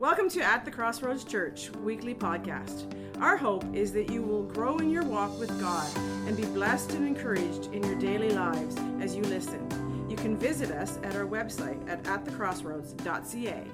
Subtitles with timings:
[0.00, 2.90] Welcome to At the Crossroads Church weekly podcast.
[3.20, 5.86] Our hope is that you will grow in your walk with God
[6.26, 10.06] and be blessed and encouraged in your daily lives as you listen.
[10.08, 13.64] You can visit us at our website at atthecrossroads.ca.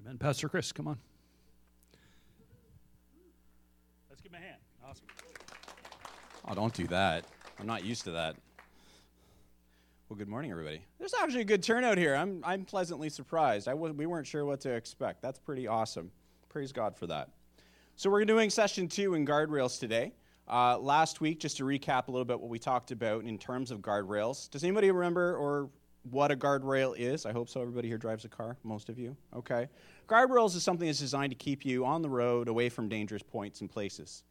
[0.00, 0.18] Amen.
[0.18, 0.98] Pastor Chris, come on.
[4.08, 4.60] Let's give him a hand.
[4.82, 5.04] Awesome.
[6.48, 7.26] Oh, don't do that.
[7.60, 8.36] I'm not used to that.
[10.12, 10.82] Well, good morning, everybody.
[10.98, 12.14] There's actually a good turnout here.
[12.14, 13.66] I'm, I'm pleasantly surprised.
[13.66, 15.22] I was, we weren't sure what to expect.
[15.22, 16.10] That's pretty awesome.
[16.50, 17.30] Praise God for that.
[17.96, 20.12] So, we're doing session two in guardrails today.
[20.46, 23.70] Uh, last week, just to recap a little bit what we talked about in terms
[23.70, 24.50] of guardrails.
[24.50, 25.70] Does anybody remember or
[26.10, 27.24] what a guardrail is?
[27.24, 27.62] I hope so.
[27.62, 29.16] Everybody here drives a car, most of you.
[29.34, 29.66] Okay.
[30.10, 33.62] Guardrails is something that's designed to keep you on the road, away from dangerous points
[33.62, 34.24] and places.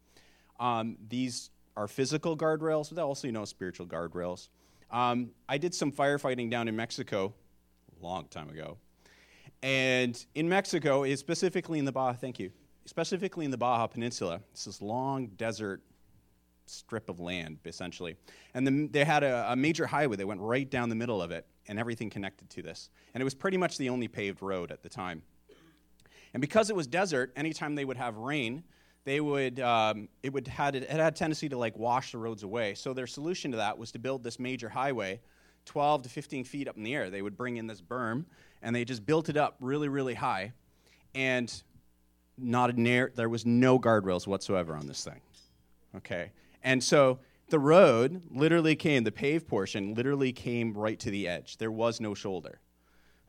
[0.60, 4.50] Um, these are physical guardrails, but also you know spiritual guardrails.
[4.92, 7.34] Um, I did some firefighting down in Mexico
[8.00, 8.78] a long time ago.
[9.64, 12.52] And in Mexico, specifically in the Baja, thank you,
[12.86, 15.82] specifically in the Baja Peninsula, it's this long desert
[16.66, 18.16] strip of land, essentially.
[18.54, 21.32] And the, they had a, a major highway that went right down the middle of
[21.32, 22.90] it, and everything connected to this.
[23.14, 25.22] And it was pretty much the only paved road at the time.
[26.34, 28.64] And because it was desert, anytime they would have rain,
[29.04, 32.44] they would um, it would had it had a tendency to like wash the roads
[32.44, 32.76] away.
[32.76, 35.20] So their solution to that was to build this major highway,
[35.66, 37.10] 12 to 15 feet up in the air.
[37.10, 38.26] They would bring in this berm
[38.62, 40.54] and they just built it up really really high,
[41.16, 41.64] and
[42.38, 45.22] not a there was no guardrails whatsoever on this thing.
[45.96, 46.32] Okay,
[46.64, 51.58] and so the road literally came the paved portion literally came right to the edge.
[51.58, 52.60] There was no shoulder.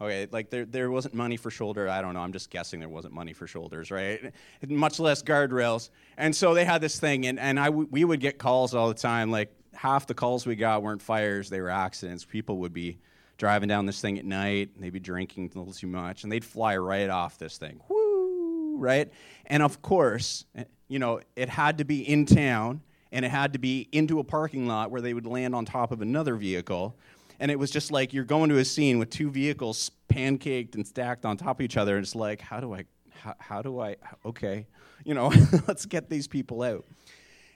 [0.03, 1.89] Okay, like there, there wasn't money for shoulder.
[1.89, 2.20] I don't know.
[2.20, 4.33] I'm just guessing there wasn't money for shoulders, right?
[4.69, 5.91] Much less guardrails.
[6.17, 8.89] And so they had this thing, and, and I w- we would get calls all
[8.89, 9.30] the time.
[9.30, 12.25] Like half the calls we got weren't fires, they were accidents.
[12.25, 12.98] People would be
[13.39, 16.45] driving down this thing at night, they'd be drinking a little too much, and they'd
[16.45, 17.80] fly right off this thing.
[17.89, 19.08] Woo, right?
[19.47, 23.53] And of course, eh, you know, it had to be in town, and it had
[23.53, 26.96] to be into a parking lot where they would land on top of another vehicle
[27.42, 30.86] and it was just like you're going to a scene with two vehicles pancaked and
[30.86, 33.80] stacked on top of each other and it's like how do i how, how do
[33.80, 34.64] i okay
[35.05, 35.33] you know
[35.69, 36.86] let's get these people out.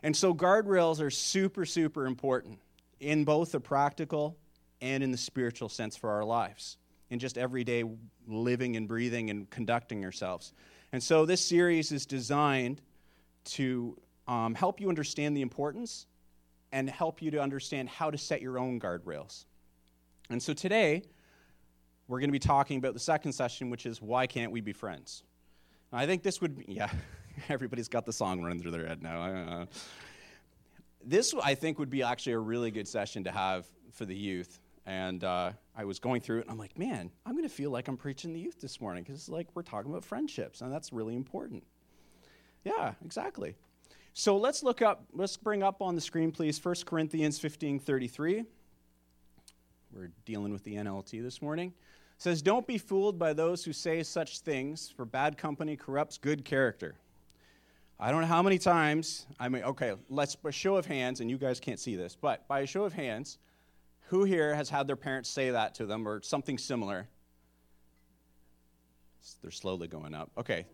[0.02, 2.58] And so guardrails are super super important
[3.00, 4.36] in both the practical
[4.80, 6.76] and in the spiritual sense for our lives
[7.10, 7.84] in just everyday
[8.26, 10.52] living and breathing and conducting ourselves.
[10.92, 12.82] And so this series is designed
[13.44, 16.06] to um, help you understand the importance
[16.72, 19.44] and help you to understand how to set your own guardrails
[20.30, 21.02] and so today,
[22.08, 24.72] we're going to be talking about the second session, which is why can't we be
[24.72, 25.22] friends?
[25.92, 26.90] I think this would be, yeah,
[27.48, 29.66] everybody's got the song running through their head now.
[31.04, 34.60] This, I think, would be actually a really good session to have for the youth.
[34.86, 37.70] And uh, I was going through it, and I'm like, man, I'm going to feel
[37.70, 40.72] like I'm preaching the youth this morning because, it's like, we're talking about friendships, and
[40.72, 41.64] that's really important.
[42.64, 43.56] Yeah, exactly.
[44.12, 48.44] So let's look up, let's bring up on the screen, please, 1 Corinthians 15 33.
[49.96, 51.68] We're dealing with the NLT this morning.
[51.68, 56.18] It says, Don't be fooled by those who say such things, for bad company corrupts
[56.18, 56.96] good character.
[57.98, 61.30] I don't know how many times, I mean, okay, let's, a show of hands, and
[61.30, 63.38] you guys can't see this, but by a show of hands,
[64.08, 67.08] who here has had their parents say that to them or something similar?
[69.40, 70.30] They're slowly going up.
[70.36, 70.66] Okay.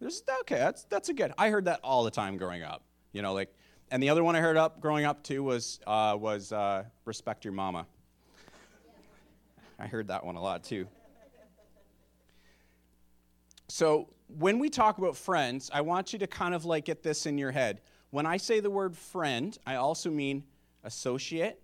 [0.00, 1.32] This, okay, that's, that's a good.
[1.38, 2.82] I heard that all the time growing up.
[3.12, 3.54] You know, like,
[3.90, 7.42] and the other one I heard up growing up too was, uh, was uh, respect
[7.42, 7.86] your mama.
[9.78, 10.86] I heard that one a lot too.
[13.68, 17.26] So, when we talk about friends, I want you to kind of like get this
[17.26, 17.80] in your head.
[18.10, 20.44] When I say the word friend, I also mean
[20.84, 21.60] associate,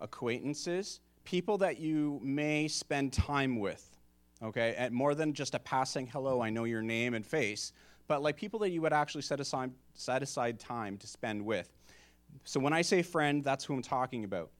[0.00, 3.96] acquaintances, people that you may spend time with.
[4.42, 4.74] Okay?
[4.76, 7.72] And more than just a passing hello, I know your name and face,
[8.08, 11.70] but like people that you would actually set aside, set aside time to spend with.
[12.44, 14.50] So, when I say friend, that's who I'm talking about.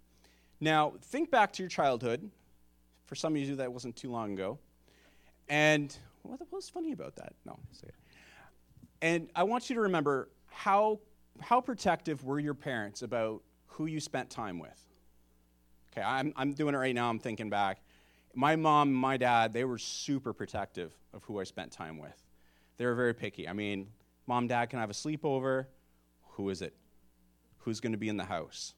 [0.61, 2.31] Now, think back to your childhood.
[3.07, 4.59] For some of you, that wasn't too long ago.
[5.49, 7.35] And what was funny about that?
[7.45, 7.59] No.
[9.01, 11.01] And I want you to remember how,
[11.41, 14.85] how protective were your parents about who you spent time with?
[15.93, 17.09] Okay, I'm, I'm doing it right now.
[17.09, 17.79] I'm thinking back.
[18.35, 22.23] My mom my dad, they were super protective of who I spent time with.
[22.77, 23.49] They were very picky.
[23.49, 23.89] I mean,
[24.27, 25.67] mom, dad can I have a sleepover.
[26.33, 26.75] Who is it?
[27.59, 28.75] Who's going to be in the house?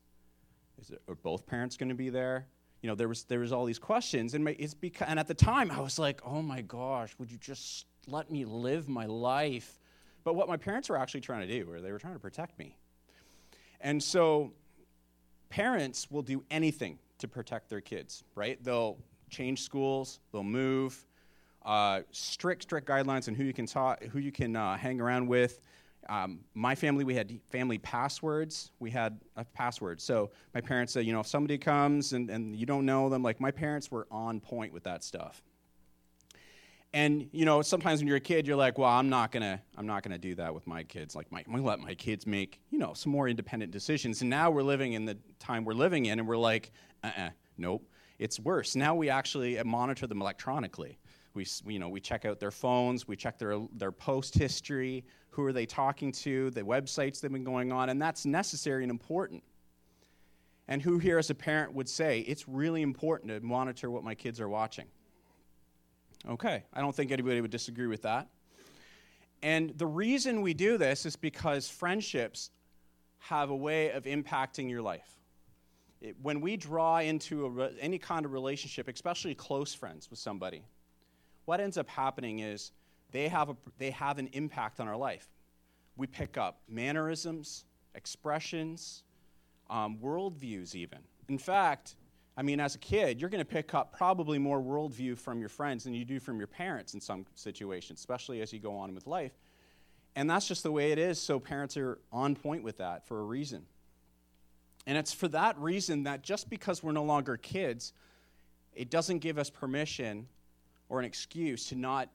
[0.81, 2.47] Is it, are both parents going to be there?
[2.83, 5.35] You know, there was there was all these questions, and it's because, and at the
[5.35, 9.79] time I was like, oh my gosh, would you just let me live my life?
[10.25, 12.59] But what my parents were actually trying to do, or they were trying to protect
[12.59, 12.77] me,
[13.81, 14.53] and so
[15.49, 18.63] parents will do anything to protect their kids, right?
[18.63, 18.99] They'll
[19.31, 21.05] change schools, they'll move,
[21.65, 25.27] uh, strict, strict guidelines on who you can talk, who you can uh, hang around
[25.27, 25.61] with.
[26.09, 28.71] Um, my family, we had family passwords.
[28.79, 30.01] We had a password.
[30.01, 33.23] So my parents said, you know, if somebody comes and, and you don't know them,
[33.23, 35.43] like my parents were on point with that stuff.
[36.95, 39.87] And you know, sometimes when you're a kid, you're like, "Well, I'm not gonna, I'm
[39.87, 41.15] not gonna do that with my kids.
[41.15, 44.31] Like, my, I'm gonna let my kids make, you know, some more independent decisions." And
[44.31, 46.73] now we're living in the time we're living in, and we're like,
[47.05, 47.87] "Uh-uh, nope,
[48.19, 50.99] it's worse." Now we actually monitor them electronically.
[51.39, 55.45] We, you know, we check out their phones, we check their their post history, who
[55.45, 59.45] are they talking to, the websites they've been going on, and that's necessary and important.
[60.67, 64.17] And who here, as a parent, would say it's really important to monitor what my
[64.17, 64.87] kids are watching?
[66.29, 68.27] Okay, I don't think anybody would disagree with that.
[69.41, 72.51] And the reason we do this is because friendships
[73.21, 75.17] have a way of impacting your life.
[76.01, 80.65] It, when we draw into a, any kind of relationship, especially close friends with somebody,
[81.49, 82.73] what ends up happening is
[83.11, 85.31] they have, a, they have an impact on our life.
[85.97, 87.65] We pick up mannerisms,
[87.95, 89.03] expressions,
[89.71, 90.99] um, worldviews, even.
[91.31, 91.97] In fact,
[92.37, 95.49] I mean, as a kid, you're going to pick up probably more worldview from your
[95.49, 98.95] friends than you do from your parents in some situations, especially as you go on
[98.95, 99.33] with life.
[100.17, 103.21] And that's just the way it is, so parents are on point with that for
[103.21, 103.65] a reason.
[104.87, 107.95] And it's for that reason that just because we're no longer kids,
[108.75, 110.27] it doesn't give us permission
[110.89, 112.09] or an excuse to not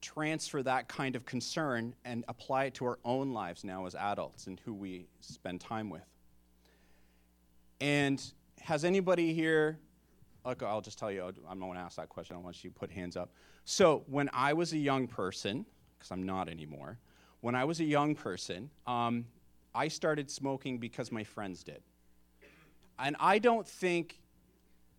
[0.00, 4.46] transfer that kind of concern and apply it to our own lives now as adults
[4.46, 6.06] and who we spend time with.
[7.80, 8.22] And
[8.60, 9.78] has anybody here?
[10.44, 12.36] I'll just tell you, I'm not going to ask that question.
[12.36, 13.30] I want you to put hands up.
[13.64, 15.66] So, when I was a young person,
[15.98, 16.98] because I'm not anymore,
[17.40, 19.26] when I was a young person, um,
[19.74, 21.82] I started smoking because my friends did.
[22.98, 24.20] And I don't think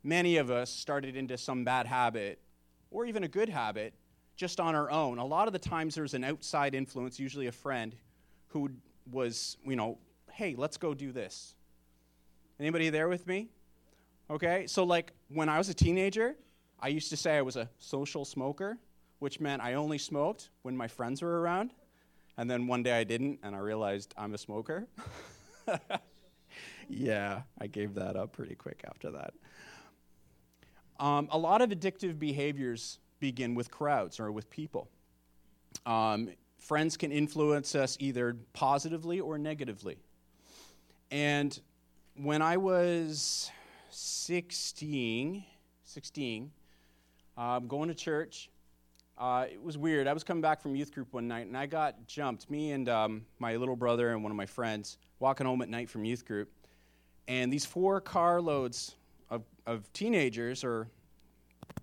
[0.03, 2.39] many of us started into some bad habit
[2.91, 3.93] or even a good habit
[4.35, 5.17] just on our own.
[5.17, 7.95] A lot of the times there's an outside influence, usually a friend,
[8.47, 8.69] who
[9.11, 9.97] was, you know,
[10.31, 11.55] hey, let's go do this.
[12.59, 13.49] Anybody there with me?
[14.29, 16.35] Okay, so like when I was a teenager,
[16.79, 18.77] I used to say I was a social smoker,
[19.19, 21.71] which meant I only smoked when my friends were around.
[22.37, 24.87] And then one day I didn't, and I realized I'm a smoker.
[26.89, 29.33] yeah, I gave that up pretty quick after that.
[30.99, 34.89] Um, a lot of addictive behaviors begin with crowds or with people.
[35.85, 39.97] Um, friends can influence us either positively or negatively.
[41.09, 41.57] And
[42.15, 43.49] when I was
[43.91, 45.43] 16,
[45.83, 46.51] 16,
[47.37, 48.49] um, going to church,
[49.17, 50.07] uh, it was weird.
[50.07, 52.49] I was coming back from youth group one night, and I got jumped.
[52.49, 55.89] Me and um, my little brother and one of my friends walking home at night
[55.89, 56.49] from youth group,
[57.27, 58.95] and these four carloads
[59.29, 60.87] of, of teenagers or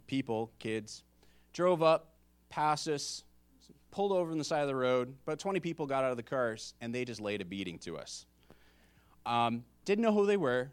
[0.06, 1.02] people, kids,
[1.52, 2.14] drove up
[2.48, 3.24] past us,
[3.90, 5.14] pulled over on the side of the road.
[5.26, 7.96] About 20 people got out of the cars, and they just laid a beating to
[7.96, 8.26] us.
[9.24, 10.70] Um, didn't know who they were.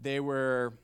[0.00, 0.74] They were,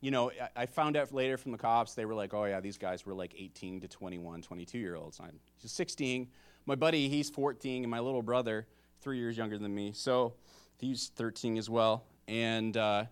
[0.00, 2.78] you know, I found out later from the cops, they were like, oh, yeah, these
[2.78, 5.18] guys were like 18 to 21, 22 year olds.
[5.20, 6.28] I'm just 16.
[6.66, 8.66] My buddy, he's 14, and my little brother,
[9.00, 9.92] three years younger than me.
[9.94, 10.34] So
[10.78, 12.04] he's 13 as well.
[12.28, 13.04] And uh,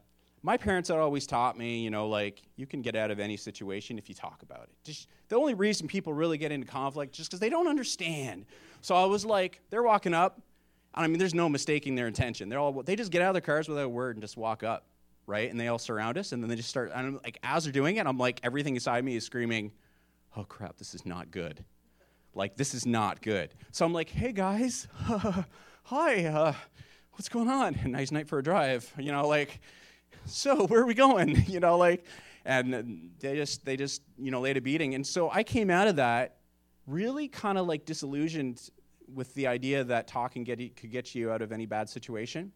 [0.43, 3.37] my parents had always taught me, you know, like you can get out of any
[3.37, 4.71] situation if you talk about it.
[4.85, 8.47] Just, the only reason people really get into conflict just because they don't understand.
[8.81, 10.40] So I was like, they're walking up,
[10.95, 12.49] I mean, there's no mistaking their intention.
[12.49, 14.62] They're all they just get out of their cars without a word and just walk
[14.62, 14.87] up,
[15.26, 15.50] right?
[15.50, 16.90] And they all surround us, and then they just start.
[16.95, 19.73] And I'm like, as they're doing it, I'm like, everything inside me is screaming,
[20.37, 21.64] "Oh crap, this is not good."
[22.35, 23.55] Like this is not good.
[23.71, 24.87] So I'm like, "Hey guys,
[25.85, 26.52] hi, uh,
[27.12, 27.78] what's going on?
[27.87, 29.26] Nice night for a drive, you know?
[29.26, 29.61] Like,
[30.26, 31.45] so where are we going?
[31.47, 32.04] you know, like."
[32.45, 35.87] And they just they just you know laid a beating, and so I came out
[35.87, 36.38] of that
[36.88, 38.69] really kind of like disillusioned
[39.14, 42.50] with the idea that talking get, could get you out of any bad situation.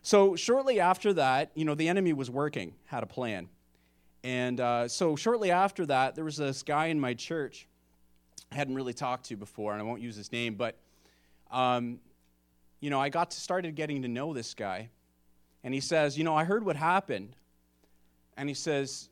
[0.00, 3.50] So shortly after that, you know, the enemy was working, had a plan.
[4.24, 7.68] And uh, so shortly after that, there was this guy in my church
[8.52, 10.76] I hadn't really talked to before, and I won't use his name, but
[11.50, 12.00] um,
[12.80, 14.90] you know, I got to started getting to know this guy,
[15.64, 17.36] and he says, you know, I heard what happened,
[18.36, 19.08] and he says,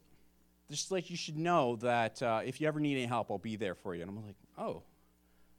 [0.70, 3.56] just like you should know that uh, if you ever need any help, I'll be
[3.56, 4.02] there for you.
[4.02, 4.82] And I'm like, oh,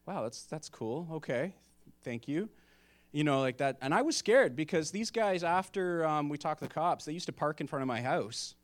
[0.05, 1.07] wow, that's, that's cool.
[1.12, 1.53] Okay,
[2.03, 2.50] thank you.
[3.12, 3.77] You know, like that.
[3.81, 7.12] And I was scared because these guys, after um, we talked to the cops, they
[7.12, 8.55] used to park in front of my house.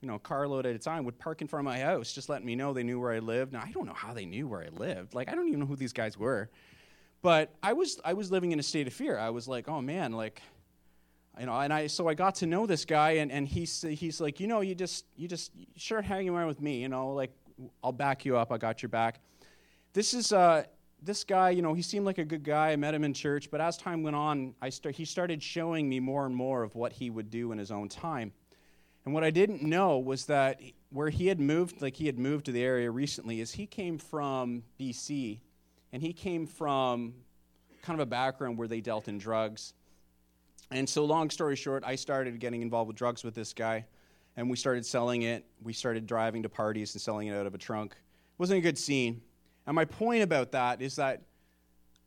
[0.00, 2.46] You know, carload at a time would park in front of my house, just letting
[2.46, 3.52] me know they knew where I lived.
[3.52, 5.14] Now, I don't know how they knew where I lived.
[5.14, 6.48] Like, I don't even know who these guys were.
[7.22, 9.18] But I was, I was living in a state of fear.
[9.18, 10.40] I was like, oh man, like,
[11.38, 14.20] you know, and I so I got to know this guy, and, and he's he's
[14.20, 17.30] like, you know, you just you just sure hanging around with me, you know, like
[17.82, 18.52] I'll back you up.
[18.52, 19.20] I got your back.
[19.92, 20.64] This is uh,
[21.02, 21.50] this guy.
[21.50, 22.72] You know, he seemed like a good guy.
[22.72, 25.88] I met him in church, but as time went on, I start, he started showing
[25.88, 28.32] me more and more of what he would do in his own time.
[29.04, 30.60] And what I didn't know was that
[30.90, 33.98] where he had moved, like he had moved to the area recently, is he came
[33.98, 35.40] from BC,
[35.92, 37.14] and he came from
[37.82, 39.72] kind of a background where they dealt in drugs.
[40.70, 43.86] And so, long story short, I started getting involved with drugs with this guy,
[44.36, 45.44] and we started selling it.
[45.62, 47.92] We started driving to parties and selling it out of a trunk.
[47.92, 49.20] It wasn't a good scene.
[49.66, 51.22] And my point about that is that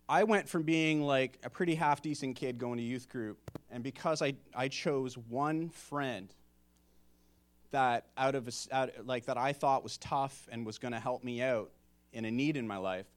[0.08, 3.38] I went from being like a pretty half decent kid going to youth group,
[3.70, 6.34] and because I, I chose one friend
[7.72, 11.00] that out of a, out, like that I thought was tough and was going to
[11.00, 11.72] help me out
[12.13, 13.08] in a need in my life,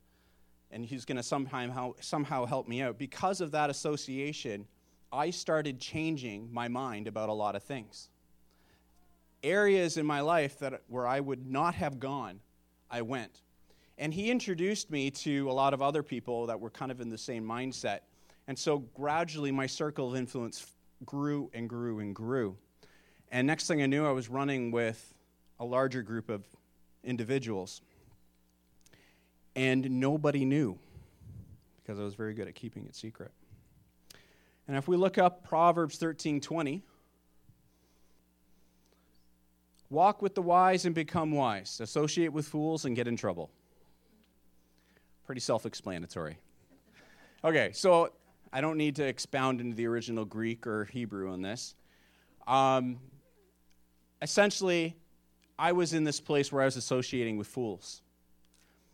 [0.72, 2.98] and he's going to somehow somehow help me out.
[2.98, 4.66] Because of that association,
[5.12, 8.08] I started changing my mind about a lot of things.
[9.42, 12.40] Areas in my life that where I would not have gone,
[12.90, 13.42] I went.
[13.98, 17.08] And he introduced me to a lot of other people that were kind of in
[17.08, 18.00] the same mindset.
[18.48, 22.56] And so gradually my circle of influence grew and grew and grew.
[23.30, 25.14] And next thing I knew, I was running with
[25.58, 26.44] a larger group of
[27.02, 27.80] individuals.
[29.54, 30.78] And nobody knew
[31.82, 33.30] because I was very good at keeping it secret.
[34.68, 36.82] And if we look up Proverbs 13:20,
[39.90, 43.50] walk with the wise and become wise, associate with fools and get in trouble.
[45.24, 46.38] Pretty self-explanatory.
[47.44, 48.12] Okay, so
[48.52, 51.74] I don't need to expound into the original Greek or Hebrew on this.
[52.46, 52.98] Um,
[54.22, 54.96] essentially,
[55.58, 58.02] I was in this place where I was associating with fools.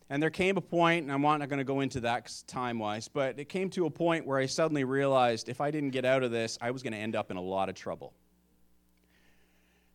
[0.09, 3.07] And there came a point, and I'm not going to go into that time wise,
[3.07, 6.23] but it came to a point where I suddenly realized if I didn't get out
[6.23, 8.13] of this, I was going to end up in a lot of trouble.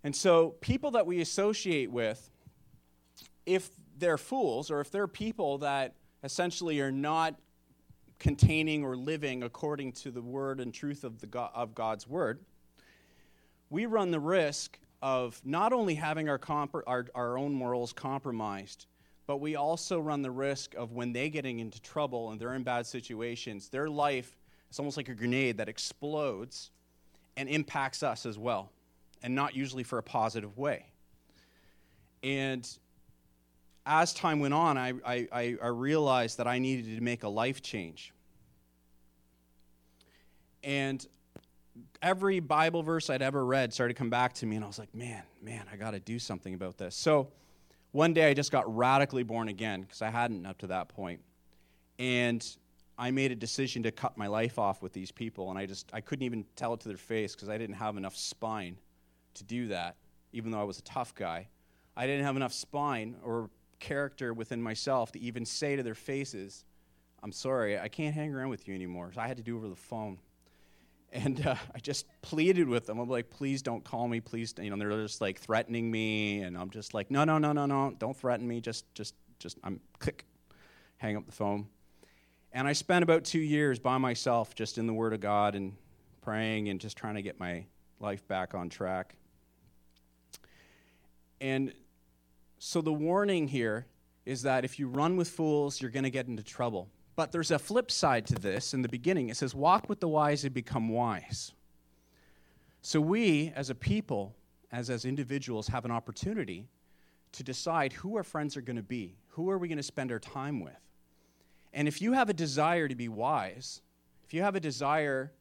[0.02, 2.30] And so, people that we associate with,
[3.46, 7.34] if they're fools, or if they're people that essentially are not
[8.18, 12.40] containing or living according to the word and truth of, the God, of God's word,
[13.70, 18.86] we run the risk of not only having our, comp- our, our own morals compromised,
[19.28, 22.62] but we also run the risk of when they getting into trouble and they're in
[22.62, 24.38] bad situations, their life
[24.70, 26.70] is almost like a grenade that explodes
[27.36, 28.72] and impacts us as well,
[29.22, 30.86] and not usually for a positive way.
[32.22, 32.66] And
[33.84, 37.60] as time went on, I, I, I realized that I needed to make a life
[37.60, 38.14] change.
[40.64, 41.06] And
[42.00, 44.78] every Bible verse I'd ever read started to come back to me, and I was
[44.78, 46.96] like, man, man, I got to do something about this.
[46.96, 47.28] So
[47.92, 51.20] one day I just got radically born again because I hadn't up to that point.
[51.98, 52.46] And
[52.98, 55.90] I made a decision to cut my life off with these people, and I just
[55.92, 58.76] I couldn't even tell it to their face because I didn't have enough spine
[59.34, 59.96] to do that,
[60.32, 61.48] even though I was a tough guy.
[61.96, 66.64] I didn't have enough spine or character within myself to even say to their faces,
[67.22, 69.12] I'm sorry, I can't hang around with you anymore.
[69.14, 70.18] So I had to do it over the phone.
[71.12, 72.98] And uh, I just pleaded with them.
[72.98, 74.20] I'm like, please don't call me.
[74.20, 76.42] Please, you know, they're just like threatening me.
[76.42, 77.94] And I'm just like, no, no, no, no, no.
[77.98, 78.60] Don't threaten me.
[78.60, 80.26] Just, just, just, I'm click,
[80.98, 81.66] hang up the phone.
[82.52, 85.74] And I spent about two years by myself just in the Word of God and
[86.22, 87.64] praying and just trying to get my
[88.00, 89.14] life back on track.
[91.40, 91.72] And
[92.58, 93.86] so the warning here
[94.26, 96.88] is that if you run with fools, you're going to get into trouble.
[97.18, 99.28] But there's a flip side to this in the beginning.
[99.28, 101.50] It says, Walk with the wise and become wise.
[102.80, 104.36] So we, as a people,
[104.70, 106.68] as, as individuals, have an opportunity
[107.32, 109.16] to decide who our friends are going to be.
[109.30, 110.78] Who are we going to spend our time with?
[111.72, 113.82] And if you have a desire to be wise,
[114.24, 115.32] if you have a desire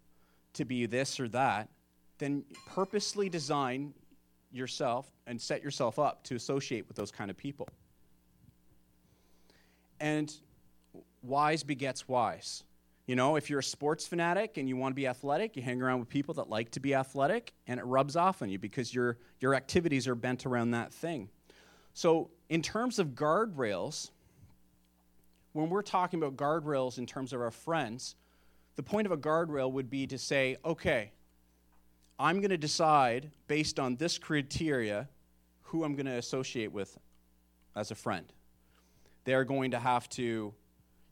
[0.53, 1.69] to be this or that,
[2.17, 3.93] then purposely design
[4.51, 7.69] yourself and set yourself up to associate with those kind of people.
[9.99, 10.35] And
[11.21, 12.63] wise begets wise.
[13.05, 15.81] You know, if you're a sports fanatic and you want to be athletic, you hang
[15.81, 18.93] around with people that like to be athletic, and it rubs off on you because
[18.93, 21.29] your, your activities are bent around that thing.
[21.93, 24.11] So, in terms of guardrails,
[25.53, 28.15] when we're talking about guardrails in terms of our friends,
[28.75, 31.11] the point of a guardrail would be to say, okay,
[32.19, 35.07] I'm going to decide based on this criteria
[35.63, 36.97] who I'm going to associate with
[37.75, 38.31] as a friend.
[39.23, 40.53] They're going to have to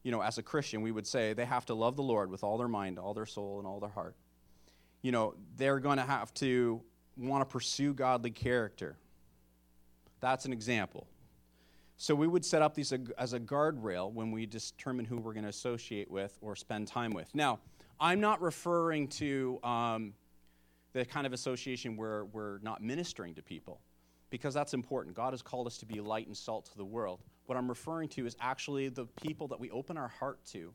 [0.05, 2.43] you know, as a Christian, we would say they have to love the Lord with
[2.43, 4.15] all their mind, all their soul, and all their heart.
[5.01, 6.79] You know, they're going to have to
[7.17, 8.97] want to pursue godly character.
[10.19, 11.07] That's an example.
[11.97, 15.43] So we would set up these as a guardrail when we determine who we're going
[15.43, 17.33] to associate with or spend time with.
[17.33, 17.57] Now,
[17.99, 20.13] I'm not referring to um,
[20.93, 23.81] the kind of association where we're not ministering to people
[24.35, 25.15] because that's important.
[25.15, 27.21] God has called us to be light and salt to the world.
[27.45, 30.73] What I'm referring to is actually the people that we open our heart to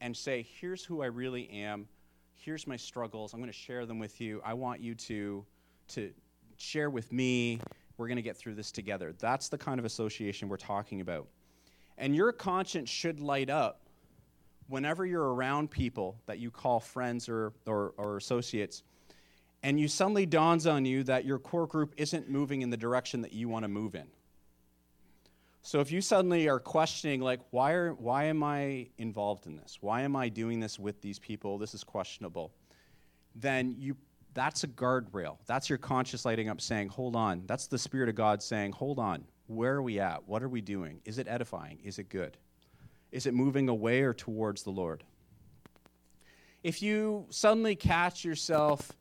[0.00, 1.86] and say, here's who I really am.
[2.34, 3.34] Here's my struggles.
[3.34, 4.40] I'm going to share them with you.
[4.42, 5.44] I want you to,
[5.88, 6.14] to
[6.56, 7.60] share with me.
[7.98, 9.12] We're going to get through this together.
[9.18, 11.28] That's the kind of association we're talking about.
[11.98, 13.82] And your conscience should light up
[14.68, 18.82] whenever you're around people that you call friends or, or, or associates
[19.62, 23.22] and you suddenly dawns on you that your core group isn't moving in the direction
[23.22, 24.06] that you want to move in.
[25.64, 29.78] So if you suddenly are questioning, like, why, are, why am I involved in this?
[29.80, 31.56] Why am I doing this with these people?
[31.56, 32.52] This is questionable.
[33.36, 33.96] Then you,
[34.34, 35.38] that's a guardrail.
[35.46, 37.44] That's your conscious lighting up saying, hold on.
[37.46, 39.24] That's the Spirit of God saying, hold on.
[39.46, 40.26] Where are we at?
[40.26, 41.00] What are we doing?
[41.04, 41.78] Is it edifying?
[41.84, 42.36] Is it good?
[43.12, 45.04] Is it moving away or towards the Lord?
[46.64, 48.92] If you suddenly catch yourself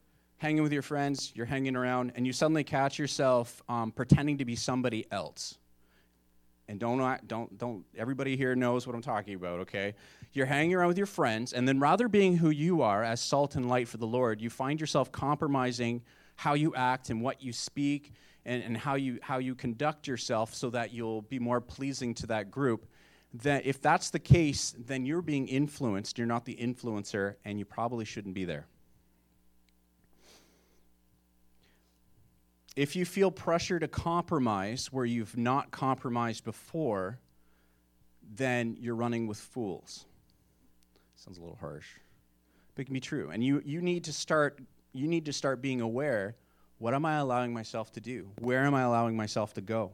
[0.42, 4.44] hanging with your friends, you're hanging around, and you suddenly catch yourself um, pretending to
[4.44, 5.60] be somebody else.
[6.68, 9.94] And don't, don't, don't, everybody here knows what I'm talking about, okay?
[10.34, 13.56] You're hanging around with your friends, and then rather being who you are as salt
[13.56, 16.02] and light for the Lord, you find yourself compromising
[16.38, 18.12] how you act and what you speak
[18.44, 22.26] and, and how, you, how you conduct yourself so that you'll be more pleasing to
[22.26, 22.88] that group.
[23.44, 26.18] That if that's the case, then you're being influenced.
[26.18, 28.66] You're not the influencer, and you probably shouldn't be there.
[32.76, 37.20] If you feel pressure to compromise where you've not compromised before,
[38.36, 40.06] then you're running with fools.
[41.16, 41.88] Sounds a little harsh,
[42.74, 43.30] but it can be true.
[43.30, 44.60] And you, you need to start
[44.94, 46.36] you need to start being aware
[46.78, 48.28] what am I allowing myself to do?
[48.40, 49.92] Where am I allowing myself to go?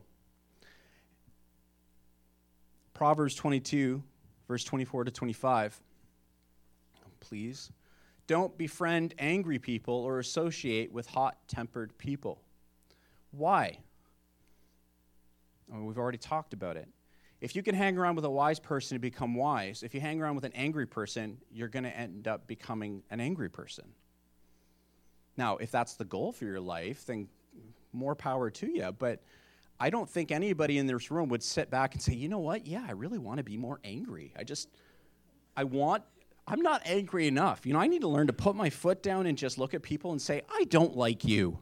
[2.93, 4.01] Proverbs 22,
[4.47, 5.79] verse 24 to 25.
[7.19, 7.71] Please
[8.25, 12.41] don't befriend angry people or associate with hot tempered people
[13.31, 13.79] why?
[15.73, 16.87] Oh, we've already talked about it.
[17.39, 20.21] If you can hang around with a wise person and become wise, if you hang
[20.21, 23.85] around with an angry person, you're going to end up becoming an angry person.
[25.35, 27.27] Now, if that's the goal for your life, then
[27.93, 28.91] more power to you.
[28.97, 29.21] But
[29.79, 32.65] I don't think anybody in this room would sit back and say, you know what?
[32.65, 34.33] Yeah, I really want to be more angry.
[34.35, 34.69] I just,
[35.55, 36.03] I want,
[36.47, 37.67] I'm not angry enough.
[37.67, 39.83] You know, I need to learn to put my foot down and just look at
[39.83, 41.59] people and say, I don't like you.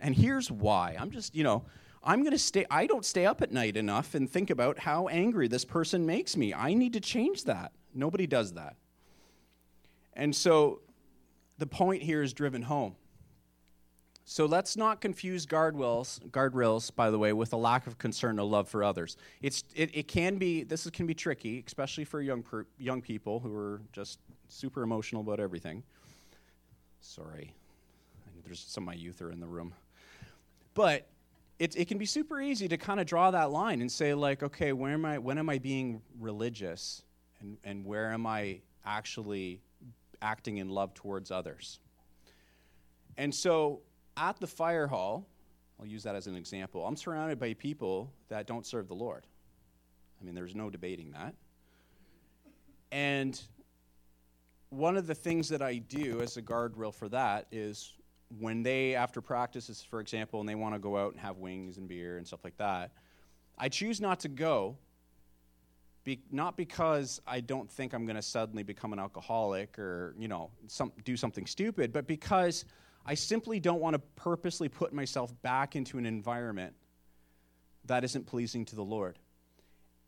[0.00, 0.96] And here's why.
[0.98, 1.64] I'm just, you know,
[2.02, 5.08] I'm going to stay, I don't stay up at night enough and think about how
[5.08, 6.54] angry this person makes me.
[6.54, 7.72] I need to change that.
[7.94, 8.76] Nobody does that.
[10.14, 10.80] And so
[11.58, 12.96] the point here is driven home.
[14.24, 18.44] So let's not confuse guardrails, guardrails, by the way, with a lack of concern or
[18.44, 19.16] love for others.
[19.42, 23.40] It's, it, it can be, this can be tricky, especially for young, per, young people
[23.40, 25.82] who are just super emotional about everything.
[27.00, 27.54] Sorry.
[28.44, 29.74] There's some of my youth are in the room.
[30.80, 31.06] But
[31.58, 34.42] it, it can be super easy to kind of draw that line and say, like,
[34.42, 37.02] okay, where am I, when am I being religious?
[37.42, 39.60] And, and where am I actually
[40.22, 41.80] acting in love towards others?
[43.18, 43.82] And so
[44.16, 45.26] at the fire hall,
[45.78, 49.26] I'll use that as an example, I'm surrounded by people that don't serve the Lord.
[50.18, 51.34] I mean, there's no debating that.
[52.90, 53.38] And
[54.70, 57.92] one of the things that I do as a guardrail for that is
[58.38, 61.78] when they, after practices, for example, and they want to go out and have wings
[61.78, 62.92] and beer and stuff like that,
[63.58, 64.76] I choose not to go,
[66.04, 70.28] be, not because I don't think I'm going to suddenly become an alcoholic or, you
[70.28, 72.64] know, some, do something stupid, but because
[73.04, 76.74] I simply don't want to purposely put myself back into an environment
[77.86, 79.18] that isn't pleasing to the Lord.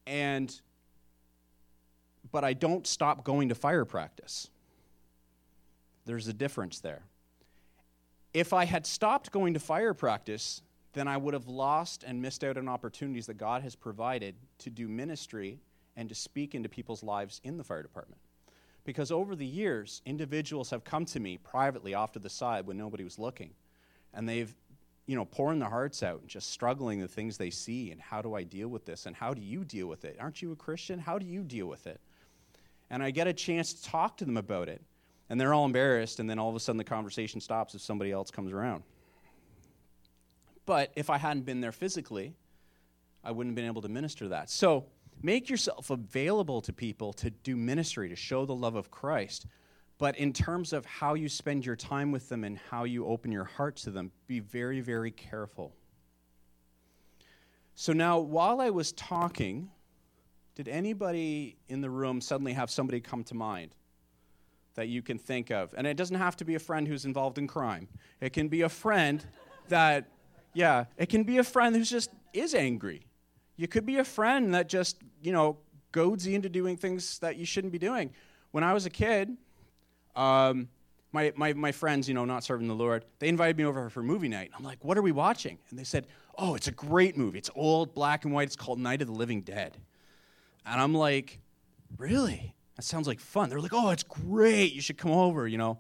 [0.07, 0.55] And,
[2.31, 4.49] but I don't stop going to fire practice.
[6.05, 7.03] There's a difference there.
[8.35, 10.63] If I had stopped going to fire practice,
[10.95, 14.71] then I would have lost and missed out on opportunities that God has provided to
[14.71, 15.59] do ministry
[15.97, 18.21] and to speak into people's lives in the fire department.
[18.85, 22.77] Because over the years, individuals have come to me privately off to the side when
[22.77, 23.51] nobody was looking,
[24.13, 24.53] and they've,
[25.07, 28.23] you know, pouring their hearts out and just struggling the things they see and how
[28.23, 30.17] do I deal with this and how do you deal with it?
[30.19, 30.99] Aren't you a Christian?
[30.99, 32.01] How do you deal with it?
[32.91, 34.83] And I get a chance to talk to them about it
[35.33, 38.13] and they're all embarrassed, and then all of a sudden the conversation stops if somebody
[38.13, 38.83] else comes around.
[40.67, 42.35] But if I hadn't been there physically,
[43.25, 44.51] I wouldn't have been able to minister that.
[44.51, 44.85] So
[45.23, 49.47] make yourself available to people to do ministry, to show the love of Christ.
[49.97, 53.33] But in terms of how you spend your time with them and how you open
[53.33, 55.75] your heart to them, be very, very careful.
[57.75, 59.71] So now, while I was talking,
[60.57, 63.75] did anybody in the room suddenly have somebody come to mind?
[64.75, 65.75] That you can think of.
[65.77, 67.89] And it doesn't have to be a friend who's involved in crime,
[68.21, 69.25] it can be a friend
[69.69, 70.09] that
[70.55, 73.07] Yeah, it can be a friend who's just is angry.
[73.57, 75.59] You could be a friend that just, you know,
[75.93, 78.11] goads you into doing things that you shouldn't be doing.
[78.51, 79.37] When I was a kid,
[80.17, 80.69] um,
[81.13, 84.03] my, my, my friends, you know, not serving the Lord, they invited me over for
[84.03, 84.51] movie night.
[84.57, 85.59] I'm like, what are we watching?
[85.71, 86.07] And they said,
[86.37, 87.39] oh, it's a great movie.
[87.39, 88.49] It's old, black and white.
[88.49, 89.77] It's called Night of the Living Dead.
[90.65, 91.41] And I'm like,
[91.99, 92.55] really?
[92.83, 93.49] That sounds like fun.
[93.49, 94.73] They're like, oh, it's great.
[94.73, 95.79] You should come over, you know.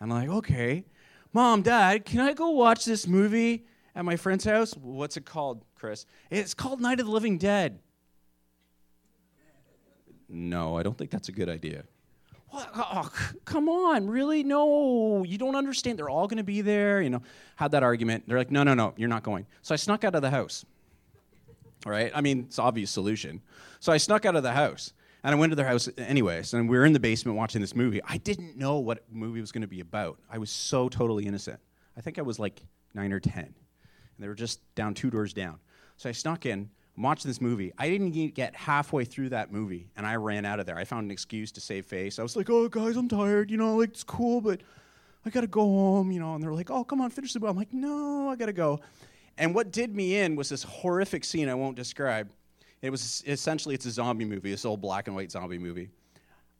[0.00, 0.86] And I'm like, okay.
[1.34, 4.72] Mom, Dad, can I go watch this movie at my friend's house?
[4.72, 6.06] What's it called, Chris?
[6.30, 7.80] It's called Night of the Living Dead.
[10.30, 11.84] No, I don't think that's a good idea.
[12.48, 12.70] What?
[12.74, 13.10] Oh,
[13.44, 14.42] come on, really?
[14.42, 15.98] No, you don't understand.
[15.98, 17.02] They're all going to be there.
[17.02, 17.20] You know,
[17.56, 18.24] had that argument.
[18.26, 19.44] They're like, no, no, no, you're not going.
[19.60, 20.64] So I snuck out of the house.
[21.84, 22.10] All right.
[22.14, 23.42] I mean, it's an obvious solution.
[23.78, 26.54] So I snuck out of the house and I went to their house anyways.
[26.54, 28.00] And we were in the basement watching this movie.
[28.08, 30.18] I didn't know what movie was going to be about.
[30.30, 31.60] I was so totally innocent.
[31.96, 32.62] I think I was like
[32.94, 33.54] nine or ten, and
[34.18, 35.58] they were just down two doors down.
[35.96, 36.70] So I snuck in.
[36.96, 37.72] I'm watching this movie.
[37.78, 40.76] I didn't get halfway through that movie, and I ran out of there.
[40.76, 42.18] I found an excuse to save face.
[42.18, 43.50] I was like, "Oh, guys, I'm tired.
[43.50, 44.60] You know, like it's cool, but
[45.24, 47.50] I gotta go home." You know, and they're like, "Oh, come on, finish the movie."
[47.50, 48.80] I'm like, "No, I gotta go."
[49.38, 52.30] And what did me in was this horrific scene I won't describe.
[52.82, 55.90] It was essentially it's a zombie movie, this old black and white zombie movie.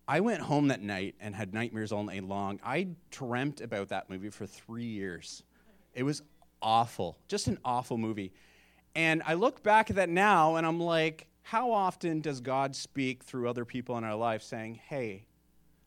[0.06, 2.58] I went home that night and had nightmares all night long.
[2.64, 5.44] I dreamt about that movie for three years.
[5.94, 6.22] It was
[6.60, 8.32] awful, just an awful movie.
[8.94, 13.22] And I look back at that now and I'm like, how often does God speak
[13.24, 15.24] through other people in our life saying, hey,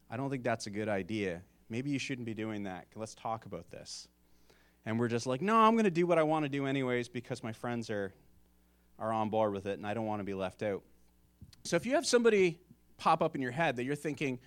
[0.10, 1.42] I don't think that's a good idea.
[1.70, 2.88] Maybe you shouldn't be doing that.
[2.96, 4.08] Let's talk about this.
[4.86, 7.08] And we're just like, no, I'm going to do what I want to do anyways
[7.08, 8.14] because my friends are,
[9.00, 10.82] are on board with it and I don't want to be left out.
[11.64, 12.60] So if you have somebody
[12.98, 14.40] pop up in your head that you're thinking,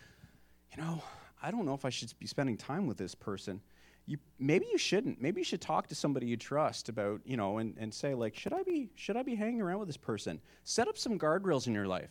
[0.74, 1.02] you know,
[1.42, 3.61] I don't know if I should be spending time with this person
[4.06, 5.20] you maybe you shouldn't.
[5.20, 8.37] Maybe you should talk to somebody you trust about, you know, and, and say, like,
[8.37, 10.40] should I be should I be hanging around with this person?
[10.64, 12.11] Set up some guardrails in your life.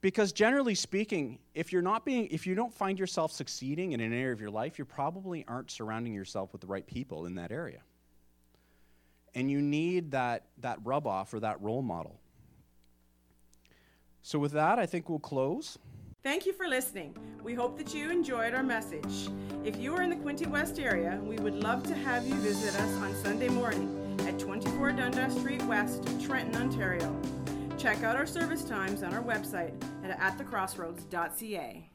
[0.00, 4.12] Because generally speaking, if you're not being if you don't find yourself succeeding in an
[4.12, 7.50] area of your life, you probably aren't surrounding yourself with the right people in that
[7.50, 7.80] area.
[9.34, 12.20] And you need that that rub off or that role model.
[14.22, 15.78] So with that, I think we'll close.
[16.22, 17.16] Thank you for listening.
[17.42, 19.28] We hope that you enjoyed our message.
[19.64, 22.74] If you are in the Quinte West area, we would love to have you visit
[22.80, 27.16] us on Sunday morning at 24 Dundas Street West, Trenton, Ontario.
[27.78, 29.72] Check out our service times on our website
[30.04, 31.86] at atthecrossroads.ca.